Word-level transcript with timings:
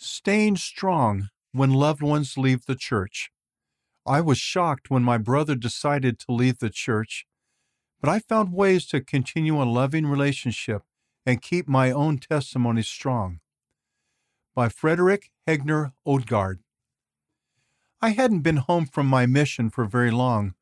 Staying 0.00 0.54
strong 0.58 1.28
when 1.50 1.72
loved 1.72 2.02
ones 2.02 2.38
leave 2.38 2.66
the 2.66 2.76
church. 2.76 3.32
I 4.06 4.20
was 4.20 4.38
shocked 4.38 4.90
when 4.90 5.02
my 5.02 5.18
brother 5.18 5.56
decided 5.56 6.20
to 6.20 6.32
leave 6.32 6.60
the 6.60 6.70
church, 6.70 7.26
but 8.00 8.08
I 8.08 8.20
found 8.20 8.52
ways 8.52 8.86
to 8.86 9.00
continue 9.00 9.60
a 9.60 9.64
loving 9.64 10.06
relationship 10.06 10.82
and 11.26 11.42
keep 11.42 11.66
my 11.66 11.90
own 11.90 12.18
testimony 12.18 12.82
strong. 12.82 13.40
By 14.54 14.68
Frederick 14.68 15.32
Hegner 15.48 15.90
Odgaard. 16.06 16.60
I 18.00 18.10
hadn't 18.10 18.42
been 18.42 18.58
home 18.58 18.86
from 18.86 19.08
my 19.08 19.26
mission 19.26 19.68
for 19.68 19.84
very 19.84 20.12
long 20.12 20.54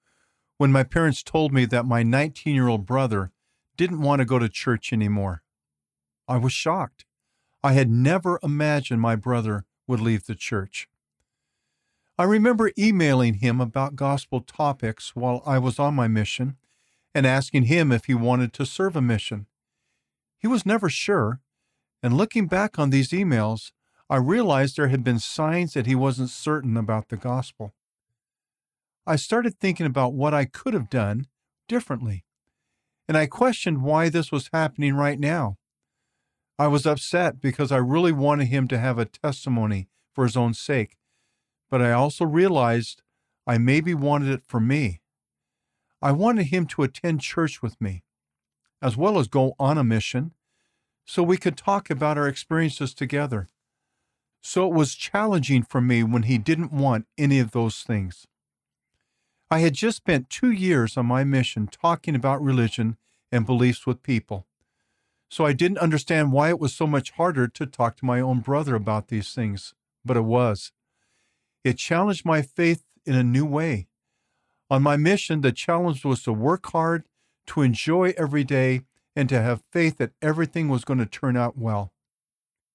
when 0.57 0.73
my 0.73 0.83
parents 0.83 1.23
told 1.23 1.53
me 1.53 1.67
that 1.67 1.85
my 1.85 2.03
19 2.03 2.55
year 2.55 2.69
old 2.69 2.87
brother 2.87 3.33
didn't 3.77 4.01
want 4.01 4.21
to 4.21 4.25
go 4.25 4.39
to 4.39 4.49
church 4.49 4.95
anymore. 4.95 5.43
I 6.27 6.39
was 6.39 6.55
shocked. 6.55 7.06
I 7.67 7.73
had 7.73 7.91
never 7.91 8.39
imagined 8.45 9.01
my 9.01 9.17
brother 9.17 9.65
would 9.89 9.99
leave 9.99 10.27
the 10.27 10.37
church. 10.37 10.89
I 12.17 12.23
remember 12.23 12.71
emailing 12.79 13.35
him 13.35 13.61
about 13.61 13.97
gospel 13.97 14.41
topics 14.41 15.17
while 15.17 15.43
I 15.45 15.59
was 15.59 15.81
on 15.81 15.93
my 15.97 16.07
mission 16.07 16.59
and 17.13 17.27
asking 17.27 17.65
him 17.65 17.91
if 17.91 18.05
he 18.05 18.15
wanted 18.15 18.53
to 18.53 18.67
serve 18.67 18.95
a 18.95 19.03
mission. 19.03 19.47
He 20.39 20.47
was 20.47 20.65
never 20.65 20.89
sure, 20.89 21.41
and 22.05 22.17
looking 22.17 22.47
back 22.47 22.79
on 22.79 22.91
these 22.91 23.11
emails, 23.11 23.73
I 24.09 24.19
realized 24.19 24.77
there 24.77 24.87
had 24.87 25.03
been 25.03 25.19
signs 25.19 25.75
that 25.75 25.87
he 25.87 25.97
wasn't 25.97 26.31
certain 26.31 26.77
about 26.77 27.09
the 27.09 27.17
gospel. 27.17 27.75
I 29.05 29.17
started 29.17 29.59
thinking 29.59 29.87
about 29.87 30.13
what 30.13 30.33
I 30.33 30.45
could 30.45 30.73
have 30.73 30.89
done 30.89 31.27
differently, 31.67 32.27
and 33.09 33.17
I 33.17 33.27
questioned 33.27 33.83
why 33.83 34.09
this 34.09 34.31
was 34.31 34.51
happening 34.53 34.95
right 34.95 35.19
now. 35.19 35.57
I 36.59 36.69
was 36.69 36.87
upset 36.87 37.41
because 37.41 37.71
I 37.71 37.77
really 37.77 38.13
wanted 38.13 38.47
him 38.47 38.67
to 38.69 38.79
have 38.79 38.99
a 38.99 39.05
testimony 39.05 39.89
for 40.15 40.25
his 40.25 40.39
own 40.39 40.55
sake, 40.55 40.97
but 41.71 41.83
I 41.83 41.93
also 41.93 42.25
realized 42.25 43.03
I 43.47 43.59
maybe 43.59 43.93
wanted 43.93 44.31
it 44.31 44.43
for 44.47 44.59
me. 44.59 45.03
I 46.01 46.13
wanted 46.13 46.45
him 46.45 46.67
to 46.69 46.83
attend 46.83 47.21
church 47.21 47.61
with 47.61 47.79
me, 47.79 48.05
as 48.81 48.97
well 48.97 49.19
as 49.19 49.29
go 49.29 49.55
on 49.59 49.77
a 49.77 49.85
mission, 49.85 50.33
so 51.05 51.23
we 51.23 51.37
could 51.37 51.59
talk 51.59 51.91
about 51.91 52.17
our 52.17 52.27
experiences 52.27 52.95
together. 52.95 53.51
So 54.41 54.67
it 54.67 54.73
was 54.73 54.95
challenging 54.95 55.63
for 55.63 55.83
me 55.83 56.03
when 56.03 56.23
he 56.23 56.39
didn't 56.39 56.73
want 56.73 57.07
any 57.19 57.39
of 57.39 57.51
those 57.51 57.83
things. 57.83 58.27
I 59.51 59.59
had 59.59 59.75
just 59.75 59.99
spent 59.99 60.31
two 60.31 60.51
years 60.51 60.97
on 60.97 61.07
my 61.07 61.23
mission 61.23 61.69
talking 61.69 62.15
about 62.15 62.43
religion 62.43 62.97
and 63.31 63.45
beliefs 63.45 63.87
with 63.87 64.03
people 64.03 64.46
so 65.29 65.45
I 65.45 65.53
didn't 65.53 65.79
understand 65.79 66.33
why 66.33 66.49
it 66.51 66.61
was 66.61 66.75
so 66.75 66.87
much 66.87 67.13
harder 67.13 67.49
to 67.49 67.67
talk 67.67 67.97
to 67.97 68.05
my 68.05 68.21
own 68.21 68.41
brother 68.41 68.75
about 68.75 69.09
these 69.09 69.35
things, 69.35 69.75
but 70.05 70.17
it 70.17 70.25
was. 70.25 70.73
It 71.65 71.79
challenged 71.79 72.25
my 72.25 72.43
faith 72.43 72.85
in 73.05 73.15
a 73.15 73.25
new 73.25 73.45
way. 73.45 73.89
On 74.71 74.83
my 74.83 74.97
mission, 74.97 75.41
the 75.41 75.53
challenge 75.53 76.05
was 76.05 76.23
to 76.23 76.33
work 76.33 76.67
hard, 76.67 77.05
to 77.49 77.63
enjoy 77.63 78.15
every 78.17 78.45
day, 78.45 78.83
and 79.15 79.29
to 79.29 79.41
have 79.41 79.63
faith 79.73 79.99
that 79.99 80.13
everything 80.21 80.69
was 80.69 80.85
going 80.85 80.99
to 80.99 81.07
turn 81.07 81.37
out 81.37 81.57
well. 81.57 81.93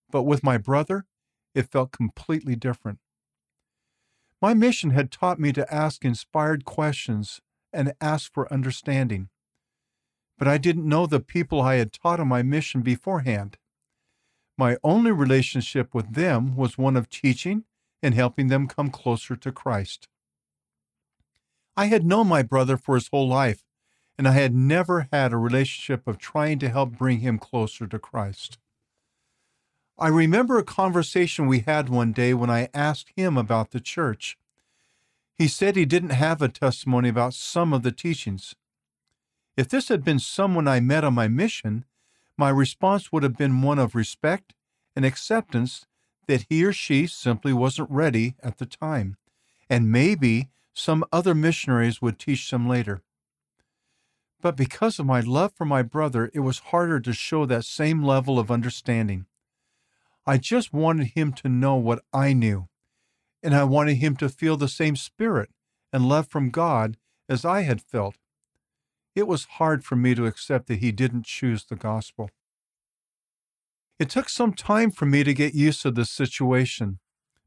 But 0.09 0.23
with 0.23 0.43
my 0.43 0.57
brother, 0.57 1.05
it 1.53 1.71
felt 1.71 1.91
completely 1.91 2.55
different. 2.55 2.99
My 4.41 4.53
mission 4.53 4.89
had 4.89 5.11
taught 5.11 5.39
me 5.39 5.53
to 5.53 5.71
ask 5.73 6.03
inspired 6.03 6.65
questions 6.65 7.41
and 7.71 7.93
ask 8.01 8.33
for 8.33 8.51
understanding 8.51 9.29
but 10.41 10.47
I 10.47 10.57
didn't 10.57 10.89
know 10.89 11.05
the 11.05 11.19
people 11.19 11.61
I 11.61 11.75
had 11.75 11.93
taught 11.93 12.19
on 12.19 12.27
my 12.27 12.41
mission 12.41 12.81
beforehand. 12.81 13.59
My 14.57 14.75
only 14.83 15.11
relationship 15.11 15.93
with 15.93 16.15
them 16.15 16.55
was 16.55 16.79
one 16.79 16.97
of 16.97 17.11
teaching 17.11 17.65
and 18.01 18.15
helping 18.15 18.47
them 18.47 18.67
come 18.67 18.89
closer 18.89 19.35
to 19.35 19.51
Christ. 19.51 20.07
I 21.77 21.85
had 21.85 22.07
known 22.07 22.25
my 22.25 22.41
brother 22.41 22.75
for 22.75 22.95
his 22.95 23.09
whole 23.09 23.27
life, 23.27 23.61
and 24.17 24.27
I 24.27 24.31
had 24.31 24.55
never 24.55 25.07
had 25.13 25.31
a 25.31 25.37
relationship 25.37 26.07
of 26.07 26.17
trying 26.17 26.57
to 26.57 26.69
help 26.69 26.97
bring 26.97 27.19
him 27.19 27.37
closer 27.37 27.85
to 27.85 27.99
Christ. 27.99 28.57
I 29.99 30.07
remember 30.07 30.57
a 30.57 30.63
conversation 30.63 31.45
we 31.45 31.59
had 31.59 31.87
one 31.87 32.13
day 32.13 32.33
when 32.33 32.49
I 32.49 32.69
asked 32.73 33.11
him 33.15 33.37
about 33.37 33.69
the 33.69 33.79
church. 33.79 34.39
He 35.37 35.47
said 35.47 35.75
he 35.75 35.85
didn't 35.85 36.13
have 36.13 36.41
a 36.41 36.49
testimony 36.49 37.09
about 37.09 37.35
some 37.35 37.73
of 37.73 37.83
the 37.83 37.91
teachings. 37.91 38.55
If 39.57 39.67
this 39.67 39.89
had 39.89 40.03
been 40.03 40.19
someone 40.19 40.67
I 40.67 40.79
met 40.79 41.03
on 41.03 41.13
my 41.13 41.27
mission, 41.27 41.85
my 42.37 42.49
response 42.49 43.11
would 43.11 43.23
have 43.23 43.37
been 43.37 43.61
one 43.61 43.79
of 43.79 43.95
respect 43.95 44.53
and 44.95 45.05
acceptance 45.05 45.85
that 46.27 46.45
he 46.49 46.63
or 46.63 46.73
she 46.73 47.07
simply 47.07 47.53
wasn't 47.53 47.89
ready 47.89 48.35
at 48.41 48.57
the 48.57 48.65
time, 48.65 49.17
and 49.69 49.91
maybe 49.91 50.49
some 50.73 51.03
other 51.11 51.35
missionaries 51.35 52.01
would 52.01 52.17
teach 52.17 52.49
them 52.49 52.67
later. 52.67 53.01
But 54.41 54.55
because 54.55 54.97
of 54.97 55.05
my 55.05 55.19
love 55.19 55.53
for 55.53 55.65
my 55.65 55.81
brother, 55.81 56.31
it 56.33 56.39
was 56.39 56.59
harder 56.59 56.99
to 57.01 57.13
show 57.13 57.45
that 57.45 57.65
same 57.65 58.03
level 58.03 58.39
of 58.39 58.49
understanding. 58.49 59.25
I 60.25 60.37
just 60.37 60.73
wanted 60.73 61.07
him 61.07 61.33
to 61.33 61.49
know 61.49 61.75
what 61.75 62.03
I 62.13 62.33
knew, 62.33 62.69
and 63.43 63.53
I 63.53 63.65
wanted 63.65 63.95
him 63.95 64.15
to 64.17 64.29
feel 64.29 64.57
the 64.57 64.67
same 64.67 64.95
spirit 64.95 65.49
and 65.91 66.07
love 66.07 66.27
from 66.27 66.49
God 66.49 66.97
as 67.27 67.43
I 67.43 67.61
had 67.61 67.81
felt 67.81 68.15
it 69.15 69.27
was 69.27 69.45
hard 69.57 69.83
for 69.83 69.95
me 69.95 70.15
to 70.15 70.25
accept 70.25 70.67
that 70.67 70.79
he 70.79 70.91
didn't 70.91 71.25
choose 71.25 71.65
the 71.65 71.75
gospel. 71.75 72.29
It 73.99 74.09
took 74.09 74.29
some 74.29 74.53
time 74.53 74.91
for 74.91 75.05
me 75.05 75.23
to 75.23 75.33
get 75.33 75.53
used 75.53 75.81
to 75.83 75.91
this 75.91 76.09
situation, 76.09 76.99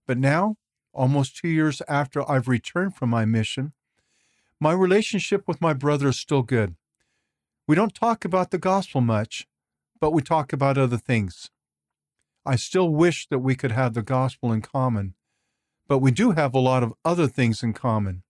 but 0.07 0.19
now, 0.19 0.57
almost 0.93 1.37
two 1.37 1.49
years 1.49 1.83
after 1.89 2.29
I've 2.31 2.49
returned 2.49 2.95
from 2.95 3.11
my 3.11 3.25
mission, 3.25 3.73
my 4.61 4.73
relationship 4.73 5.49
with 5.49 5.61
my 5.61 5.73
brother 5.73 6.09
is 6.09 6.19
still 6.19 6.43
good. 6.43 6.77
We 7.67 7.75
don't 7.75 7.95
talk 7.95 8.25
about 8.25 8.51
the 8.51 8.59
gospel 8.59 9.01
much, 9.01 9.47
but 10.01 10.13
we 10.13 10.23
talk 10.23 10.53
about 10.53 10.79
other 10.79 10.99
things. 10.99 11.51
I 12.47 12.57
still 12.57 12.91
wish 12.91 13.27
that 13.29 13.39
we 13.39 13.55
could 13.55 13.73
have 13.73 13.95
the 13.95 14.03
gospel 14.03 14.53
in 14.53 14.61
common, 14.61 15.15
but 15.89 15.99
we 15.99 16.11
do 16.11 16.33
have 16.33 16.55
a 16.55 16.59
lot 16.59 16.83
of 16.83 16.93
other 17.05 17.27
things 17.27 17.63
in 17.63 17.73
common. 17.73 18.23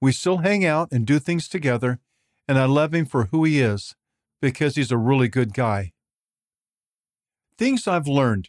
We 0.00 0.12
still 0.12 0.38
hang 0.38 0.64
out 0.64 0.88
and 0.92 1.04
do 1.04 1.18
things 1.18 1.48
together, 1.48 1.98
and 2.48 2.58
I 2.58 2.64
love 2.64 2.94
him 2.94 3.06
for 3.06 3.24
who 3.26 3.44
he 3.44 3.60
is 3.60 3.94
because 4.40 4.74
he's 4.76 4.90
a 4.90 4.98
really 4.98 5.28
good 5.28 5.54
guy. 5.54 5.92
Things 7.56 7.86
I've 7.86 8.08
learned. 8.08 8.48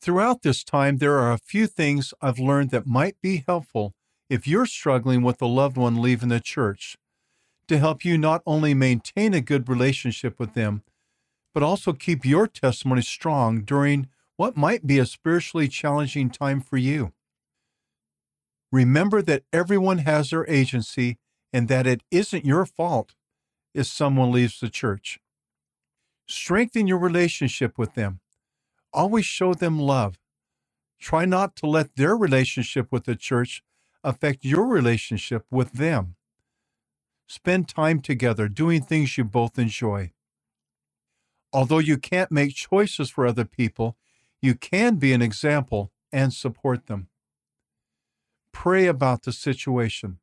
Throughout 0.00 0.42
this 0.42 0.62
time, 0.62 0.98
there 0.98 1.18
are 1.18 1.32
a 1.32 1.38
few 1.38 1.66
things 1.66 2.12
I've 2.20 2.38
learned 2.38 2.70
that 2.70 2.86
might 2.86 3.16
be 3.22 3.44
helpful 3.46 3.94
if 4.28 4.46
you're 4.46 4.66
struggling 4.66 5.22
with 5.22 5.40
a 5.40 5.46
loved 5.46 5.76
one 5.76 6.00
leaving 6.02 6.28
the 6.28 6.40
church 6.40 6.96
to 7.68 7.78
help 7.78 8.04
you 8.04 8.18
not 8.18 8.42
only 8.46 8.74
maintain 8.74 9.34
a 9.34 9.40
good 9.40 9.68
relationship 9.68 10.38
with 10.38 10.54
them, 10.54 10.82
but 11.54 11.62
also 11.62 11.92
keep 11.92 12.24
your 12.24 12.46
testimony 12.46 13.02
strong 13.02 13.62
during 13.62 14.08
what 14.36 14.56
might 14.56 14.86
be 14.86 14.98
a 14.98 15.06
spiritually 15.06 15.68
challenging 15.68 16.30
time 16.30 16.60
for 16.60 16.76
you. 16.76 17.12
Remember 18.70 19.22
that 19.22 19.44
everyone 19.52 19.98
has 19.98 20.30
their 20.30 20.48
agency 20.48 21.18
and 21.52 21.68
that 21.68 21.86
it 21.86 22.02
isn't 22.10 22.44
your 22.44 22.66
fault 22.66 23.14
if 23.74 23.86
someone 23.86 24.32
leaves 24.32 24.60
the 24.60 24.68
church. 24.68 25.18
Strengthen 26.26 26.86
your 26.86 26.98
relationship 26.98 27.78
with 27.78 27.94
them. 27.94 28.20
Always 28.92 29.26
show 29.26 29.54
them 29.54 29.78
love. 29.78 30.18
Try 30.98 31.24
not 31.24 31.56
to 31.56 31.66
let 31.66 31.96
their 31.96 32.16
relationship 32.16 32.90
with 32.90 33.04
the 33.04 33.16
church 33.16 33.62
affect 34.02 34.44
your 34.44 34.66
relationship 34.66 35.44
with 35.50 35.72
them. 35.74 36.16
Spend 37.28 37.68
time 37.68 38.00
together 38.00 38.48
doing 38.48 38.82
things 38.82 39.18
you 39.18 39.24
both 39.24 39.58
enjoy. 39.58 40.12
Although 41.52 41.78
you 41.78 41.98
can't 41.98 42.30
make 42.30 42.54
choices 42.54 43.10
for 43.10 43.26
other 43.26 43.44
people, 43.44 43.96
you 44.40 44.54
can 44.54 44.96
be 44.96 45.12
an 45.12 45.22
example 45.22 45.90
and 46.12 46.32
support 46.32 46.86
them. 46.86 47.08
Pray 48.52 48.86
about 48.86 49.22
the 49.22 49.32
situation. 49.32 50.18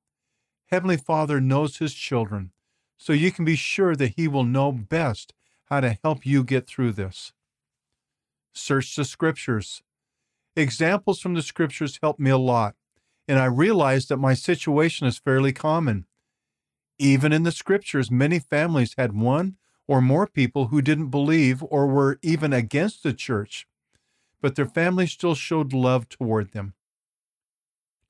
Heavenly 0.67 0.97
Father 0.97 1.39
knows 1.39 1.77
His 1.77 1.93
children, 1.93 2.51
so 2.97 3.13
you 3.13 3.31
can 3.31 3.45
be 3.45 3.55
sure 3.55 3.95
that 3.95 4.15
He 4.15 4.27
will 4.27 4.43
know 4.43 4.71
best 4.71 5.33
how 5.65 5.79
to 5.79 5.97
help 6.03 6.25
you 6.25 6.43
get 6.43 6.67
through 6.67 6.93
this. 6.93 7.33
Search 8.53 8.95
the 8.95 9.05
Scriptures. 9.05 9.81
Examples 10.55 11.19
from 11.19 11.33
the 11.33 11.41
Scriptures 11.41 11.99
help 12.01 12.19
me 12.19 12.29
a 12.29 12.37
lot, 12.37 12.75
and 13.27 13.39
I 13.39 13.45
realize 13.45 14.07
that 14.07 14.17
my 14.17 14.33
situation 14.33 15.07
is 15.07 15.17
fairly 15.17 15.53
common. 15.53 16.05
Even 16.99 17.33
in 17.33 17.43
the 17.43 17.51
Scriptures, 17.51 18.11
many 18.11 18.39
families 18.39 18.93
had 18.97 19.13
one 19.13 19.57
or 19.87 20.01
more 20.01 20.27
people 20.27 20.67
who 20.67 20.81
didn't 20.81 21.09
believe 21.09 21.63
or 21.63 21.87
were 21.87 22.19
even 22.21 22.53
against 22.53 23.03
the 23.03 23.13
church, 23.13 23.67
but 24.41 24.55
their 24.55 24.67
families 24.67 25.11
still 25.11 25.35
showed 25.35 25.73
love 25.73 26.07
toward 26.07 26.51
them. 26.51 26.73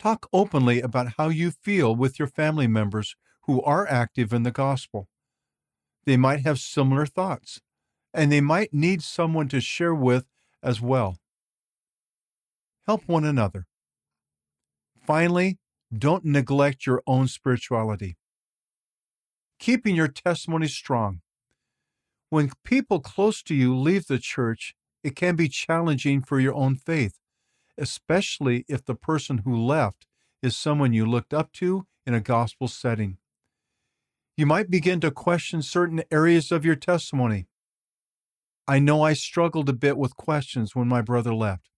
Talk 0.03 0.27
openly 0.33 0.81
about 0.81 1.13
how 1.15 1.29
you 1.29 1.49
feel 1.49 1.95
with 1.95 2.19
your 2.19 2.27
family 2.27 2.67
members 2.67 3.15
who 3.43 3.61
are 3.61 3.87
active 3.87 4.33
in 4.33 4.43
the 4.43 4.51
gospel. 4.51 5.07
They 6.05 6.17
might 6.17 6.41
have 6.41 6.59
similar 6.59 7.05
thoughts, 7.05 7.61
and 8.13 8.29
they 8.29 8.41
might 8.41 8.73
need 8.73 9.01
someone 9.01 9.47
to 9.47 9.61
share 9.61 9.95
with 9.95 10.25
as 10.61 10.81
well. 10.81 11.19
help 12.85 13.07
one 13.07 13.23
another. 13.23 13.65
Finally, 15.07 15.57
don't 15.97 16.25
neglect 16.25 16.85
your 16.85 17.01
own 17.07 17.29
spirituality. 17.29 18.17
Keeping 19.57 19.95
your 19.95 20.09
testimony 20.09 20.67
strong. 20.67 21.21
When 22.29 22.51
people 22.65 22.99
close 22.99 23.41
to 23.43 23.55
you 23.55 23.73
leave 23.73 24.07
the 24.07 24.19
church, 24.19 24.75
it 25.01 25.15
can 25.15 25.37
be 25.37 25.47
challenging 25.47 26.21
for 26.21 26.41
your 26.41 26.55
own 26.55 26.75
faith, 26.75 27.19
especially 27.77 28.65
if 28.67 28.85
the 28.85 28.95
person 28.95 29.39
who 29.39 29.55
left 29.55 30.05
is 30.41 30.55
someone 30.57 30.93
you 30.93 31.05
looked 31.05 31.33
up 31.33 31.51
to 31.53 31.87
in 32.05 32.13
a 32.13 32.19
gospel 32.19 32.67
setting. 32.67 33.17
You 34.35 34.45
might 34.45 34.69
begin 34.69 34.99
to 35.01 35.11
question 35.11 35.61
certain 35.61 36.03
areas 36.11 36.51
of 36.51 36.65
your 36.65 36.75
testimony. 36.75 37.47
I 38.67 38.79
know 38.79 39.01
I 39.01 39.13
struggled 39.13 39.69
a 39.69 39.73
bit 39.73 39.97
with 39.97 40.17
questions 40.17 40.75
when 40.75 40.87
my 40.87 41.01
brother 41.01 41.33
left, 41.33 41.69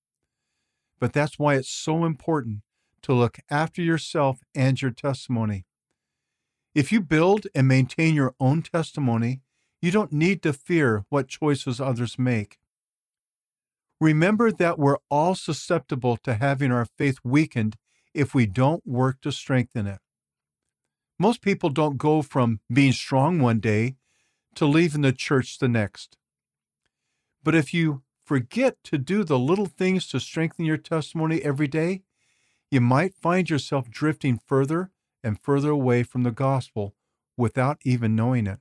but 1.00 1.14
that's 1.14 1.38
why 1.38 1.56
it's 1.56 1.70
so 1.70 2.06
important 2.06 2.62
to 3.02 3.14
look 3.14 3.40
after 3.50 3.82
yourself 3.82 4.40
and 4.54 4.82
your 4.82 4.92
testimony. 4.92 5.66
If 6.74 6.92
you 6.92 7.02
build 7.02 7.48
and 7.54 7.68
maintain 7.68 8.16
your 8.16 8.36
own 8.40 8.62
testimony, 8.62 9.42
you 9.82 9.92
don't 9.92 10.12
need 10.12 10.42
to 10.44 10.54
fear 10.54 11.06
what 11.10 11.28
choices 11.28 11.80
others 11.80 12.18
make. 12.18 12.58
Remember 14.02 14.52
that 14.52 14.78
we're 14.78 14.98
all 15.10 15.36
susceptible 15.36 16.18
to 16.18 16.36
having 16.36 16.72
our 16.72 16.86
faith 16.86 17.20
weakened 17.24 17.78
if 18.14 18.34
we 18.34 18.46
don't 18.46 18.86
work 18.86 19.22
to 19.22 19.32
strengthen 19.32 19.88
it. 19.88 20.00
Most 21.18 21.42
people 21.42 21.70
don't 21.70 21.98
go 21.98 22.22
from 22.22 22.60
being 22.72 22.92
strong 22.92 23.40
one 23.40 23.60
day 23.60 23.96
to 24.56 24.66
leaving 24.66 25.02
the 25.02 25.14
church 25.14 25.60
the 25.60 25.68
next. 25.68 26.18
But 27.44 27.56
if 27.56 27.74
you 27.74 28.04
forget 28.26 28.78
to 28.86 28.98
do 28.98 29.24
the 29.24 29.40
little 29.40 29.66
things 29.66 30.08
to 30.08 30.20
strengthen 30.20 30.66
your 30.66 30.78
testimony 30.78 31.42
every 31.42 31.68
day, 31.68 32.02
you 32.72 32.82
might 32.82 33.14
find 33.14 33.50
yourself 33.50 33.90
drifting 33.90 34.40
further 34.46 34.92
and 35.24 35.40
further 35.40 35.70
away 35.70 36.04
from 36.04 36.24
the 36.24 36.32
gospel 36.32 36.96
without 37.38 37.78
even 37.86 38.16
knowing 38.16 38.48
it. 38.48 38.60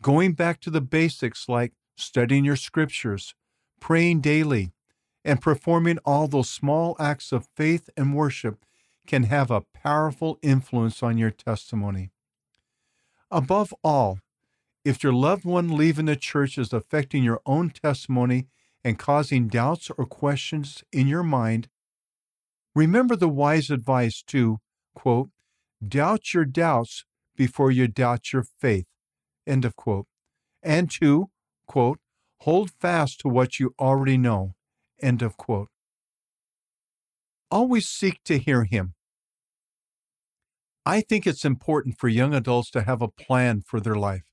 Going 0.00 0.32
back 0.32 0.60
to 0.62 0.70
the 0.70 0.80
basics 0.80 1.48
like 1.48 1.72
studying 1.96 2.44
your 2.44 2.56
scriptures, 2.56 3.34
praying 3.84 4.18
daily, 4.18 4.72
and 5.26 5.42
performing 5.42 5.98
all 6.06 6.26
those 6.26 6.48
small 6.48 6.96
acts 6.98 7.32
of 7.32 7.46
faith 7.54 7.90
and 7.98 8.14
worship 8.14 8.64
can 9.06 9.24
have 9.24 9.50
a 9.50 9.60
powerful 9.74 10.38
influence 10.40 11.02
on 11.02 11.18
your 11.18 11.30
testimony. 11.30 12.10
Above 13.30 13.74
all, 13.84 14.18
if 14.86 15.02
your 15.02 15.12
loved 15.12 15.44
one 15.44 15.76
leaving 15.76 16.06
the 16.06 16.16
church 16.16 16.56
is 16.56 16.72
affecting 16.72 17.22
your 17.22 17.42
own 17.44 17.68
testimony 17.68 18.46
and 18.82 18.98
causing 18.98 19.48
doubts 19.48 19.90
or 19.98 20.06
questions 20.06 20.82
in 20.90 21.06
your 21.06 21.22
mind, 21.22 21.68
remember 22.74 23.14
the 23.14 23.28
wise 23.28 23.68
advice 23.68 24.22
to, 24.22 24.60
quote, 24.94 25.28
doubt 25.86 26.32
your 26.32 26.46
doubts 26.46 27.04
before 27.36 27.70
you 27.70 27.86
doubt 27.86 28.32
your 28.32 28.46
faith, 28.58 28.86
end 29.46 29.66
of 29.66 29.76
quote, 29.76 30.06
and 30.62 30.90
to, 30.90 31.28
quote, 31.66 31.98
hold 32.40 32.70
fast 32.70 33.20
to 33.20 33.28
what 33.28 33.58
you 33.58 33.74
already 33.78 34.18
know, 34.18 34.54
end 35.00 35.22
of 35.22 35.36
quote. 35.36 35.68
Always 37.50 37.88
seek 37.88 38.22
to 38.24 38.38
hear 38.38 38.64
him. 38.64 38.94
I 40.86 41.00
think 41.00 41.26
it's 41.26 41.44
important 41.44 41.98
for 41.98 42.08
young 42.08 42.34
adults 42.34 42.70
to 42.72 42.82
have 42.82 43.00
a 43.00 43.08
plan 43.08 43.62
for 43.62 43.80
their 43.80 43.94
life 43.94 44.24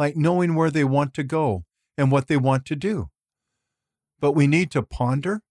like 0.00 0.16
knowing 0.16 0.54
where 0.54 0.70
they 0.70 0.82
want 0.82 1.12
to 1.12 1.22
go 1.22 1.62
and 1.98 2.10
what 2.10 2.26
they 2.26 2.36
want 2.38 2.64
to 2.64 2.74
do. 2.74 3.10
But 4.18 4.32
we 4.32 4.46
need 4.46 4.70
to 4.70 4.82
ponder 4.82 5.42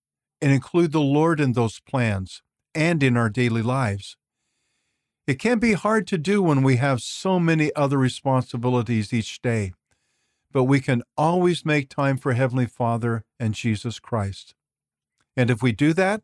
and 0.42 0.52
include 0.52 0.92
the 0.92 1.02
Lord 1.02 1.40
in 1.40 1.54
those 1.54 1.80
plans 1.80 2.42
and 2.74 3.04
in 3.04 3.16
our 3.16 3.30
daily 3.30 3.62
lives. 3.62 4.18
It 5.28 5.38
can 5.38 5.60
be 5.60 5.74
hard 5.74 6.08
to 6.08 6.18
do 6.18 6.42
when 6.42 6.64
we 6.64 6.78
have 6.78 7.02
so 7.02 7.40
many 7.40 7.72
other 7.76 8.00
responsibilities 8.00 9.14
each 9.14 9.40
day, 9.44 9.74
but 10.52 10.64
we 10.64 10.80
can 10.80 11.04
always 11.18 11.66
make 11.66 11.90
time 11.90 12.18
for 12.18 12.34
Heavenly 12.34 12.66
Father 12.66 13.24
and 13.40 13.54
Jesus 13.54 14.00
Christ. 14.00 14.56
And 15.38 15.50
if 15.50 15.62
we 15.62 15.72
do 15.72 15.94
that, 15.94 16.22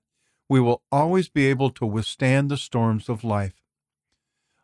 we 0.49 0.59
will 0.59 0.81
always 0.91 1.29
be 1.29 1.47
able 1.47 1.69
to 1.71 1.85
withstand 1.85 2.49
the 2.49 2.57
storms 2.57 3.09
of 3.09 3.23
life. 3.23 3.61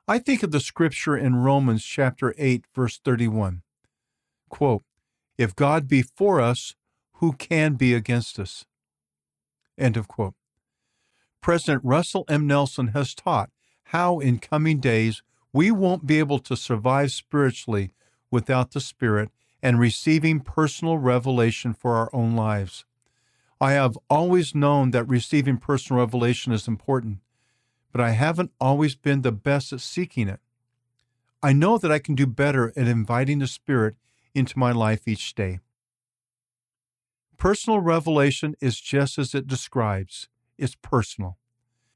I 0.07 0.19
think 0.19 0.43
of 0.43 0.51
the 0.51 0.59
scripture 0.59 1.15
in 1.15 1.35
Romans 1.37 1.85
chapter 1.85 2.33
8 2.37 2.65
verse 2.75 2.99
31. 3.03 3.61
Quote, 4.49 4.83
if 5.37 5.55
God 5.55 5.87
be 5.87 6.01
for 6.01 6.41
us, 6.41 6.75
who 7.13 7.33
can 7.33 7.75
be 7.75 7.93
against 7.93 8.39
us? 8.39 8.65
End 9.77 9.95
of 9.95 10.07
quote. 10.07 10.35
President 11.41 11.83
Russell 11.83 12.25
M. 12.27 12.45
Nelson 12.45 12.87
has 12.87 13.15
taught 13.15 13.49
how 13.85 14.19
in 14.19 14.37
coming 14.37 14.79
days 14.79 15.23
we 15.53 15.71
won't 15.71 16.05
be 16.05 16.19
able 16.19 16.39
to 16.39 16.55
survive 16.55 17.11
spiritually 17.11 17.91
without 18.29 18.71
the 18.71 18.79
Spirit 18.79 19.31
and 19.61 19.79
receiving 19.79 20.39
personal 20.39 20.97
revelation 20.97 21.73
for 21.73 21.95
our 21.95 22.09
own 22.13 22.35
lives. 22.35 22.85
I 23.59 23.73
have 23.73 23.97
always 24.09 24.55
known 24.55 24.91
that 24.91 25.07
receiving 25.07 25.57
personal 25.57 26.01
revelation 26.01 26.51
is 26.51 26.67
important, 26.67 27.19
but 27.91 28.01
I 28.01 28.11
haven't 28.11 28.51
always 28.59 28.95
been 28.95 29.21
the 29.21 29.31
best 29.31 29.71
at 29.71 29.81
seeking 29.81 30.27
it. 30.27 30.39
I 31.43 31.53
know 31.53 31.77
that 31.77 31.91
I 31.91 31.99
can 31.99 32.15
do 32.15 32.25
better 32.25 32.73
at 32.75 32.87
inviting 32.87 33.39
the 33.39 33.47
Spirit 33.47 33.95
into 34.33 34.57
my 34.57 34.71
life 34.71 35.07
each 35.07 35.35
day. 35.35 35.59
Personal 37.37 37.79
revelation 37.79 38.55
is 38.61 38.79
just 38.79 39.17
as 39.17 39.33
it 39.33 39.47
describes 39.47 40.27
it's 40.57 40.75
personal. 40.75 41.37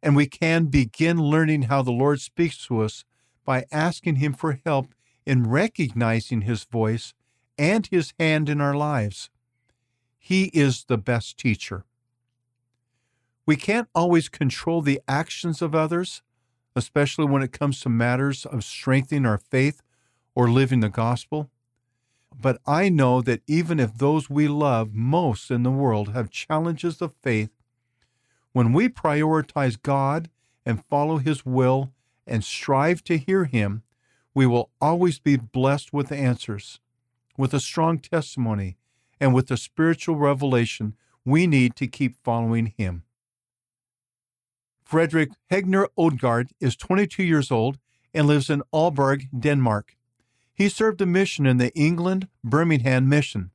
And 0.02 0.16
we 0.16 0.26
can 0.26 0.66
begin 0.66 1.20
learning 1.20 1.64
how 1.64 1.82
the 1.82 1.92
Lord 1.92 2.20
speaks 2.20 2.66
to 2.68 2.82
us 2.82 3.06
by 3.46 3.66
asking 3.72 4.16
Him 4.16 4.34
for 4.34 4.60
help 4.66 4.94
in 5.26 5.50
recognizing 5.50 6.42
His 6.42 6.64
voice 6.64 7.14
and 7.58 7.88
His 7.88 8.14
hand 8.20 8.50
in 8.50 8.62
our 8.62 8.76
lives. 8.76 9.30
He 10.18 10.46
is 10.54 10.86
the 10.86 10.98
best 10.98 11.38
teacher. 11.38 11.86
We 13.46 13.56
can't 13.56 13.88
always 13.94 14.28
control 14.28 14.82
the 14.82 15.02
actions 15.08 15.62
of 15.62 15.76
others, 15.76 16.24
especially 16.76 17.26
when 17.26 17.44
it 17.44 17.52
comes 17.52 17.80
to 17.82 17.90
matters 17.90 18.46
of 18.46 18.64
strengthening 18.64 19.26
our 19.26 19.38
faith 19.38 19.82
or 20.34 20.50
living 20.50 20.80
the 20.80 20.90
gospel. 20.90 21.50
But 22.38 22.60
I 22.66 22.90
know 22.90 23.22
that 23.22 23.42
even 23.48 23.80
if 23.80 23.98
those 23.98 24.30
we 24.30 24.48
love 24.48 24.94
most 24.94 25.52
in 25.52 25.64
the 25.64 25.72
world 25.72 26.10
have 26.10 26.30
challenges 26.30 27.02
of 27.02 27.14
faith, 27.22 27.52
when 28.52 28.74
we 28.74 28.90
prioritize 28.90 29.82
God 29.82 30.30
and 30.66 30.84
follow 30.86 31.18
His 31.18 31.46
will 31.46 31.92
and 32.26 32.44
strive 32.44 33.04
to 33.06 33.18
hear 33.18 33.46
Him, 33.46 33.84
we 34.34 34.46
will 34.46 34.70
always 34.82 35.20
be 35.20 35.38
blessed 35.38 35.94
with 35.94 36.12
answers, 36.12 36.80
with 37.38 37.54
a 37.54 37.60
strong 37.60 38.00
testimony, 38.00 38.78
and 39.20 39.34
with 39.34 39.48
the 39.48 39.58
spiritual 39.58 40.16
revelation 40.16 40.96
we 41.24 41.48
need 41.48 41.76
to 41.76 41.88
keep 41.88 42.24
following 42.24 42.74
Him. 42.78 43.04
Frederick 44.84 45.32
Hegner 45.52 45.88
Odgaard 45.98 46.50
is 46.60 46.76
22 46.76 47.24
years 47.24 47.52
old 47.52 47.80
and 48.14 48.28
lives 48.28 48.50
in 48.50 48.62
Aalborg, 48.72 49.28
Denmark. 49.38 49.98
He 50.54 50.70
served 50.70 51.02
a 51.02 51.06
mission 51.06 51.46
in 51.46 51.58
the 51.58 51.74
England 51.74 52.28
Birmingham 52.44 53.10
mission. 53.10 53.52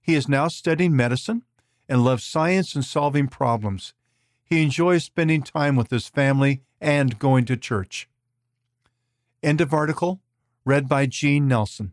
He 0.00 0.14
is 0.14 0.28
now 0.28 0.48
studying 0.48 0.96
medicine 0.96 1.44
and 1.88 2.04
loves 2.04 2.24
science 2.24 2.74
and 2.74 2.84
solving 2.84 3.28
problems. 3.28 3.94
He 4.44 4.62
enjoys 4.62 5.04
spending 5.04 5.42
time 5.42 5.76
with 5.76 5.90
his 5.90 6.08
family 6.08 6.62
and 6.80 7.18
going 7.18 7.44
to 7.46 7.56
church. 7.56 8.08
End 9.42 9.60
of 9.60 9.72
article, 9.72 10.20
read 10.64 10.88
by 10.88 11.06
Gene 11.06 11.46
Nelson. 11.46 11.92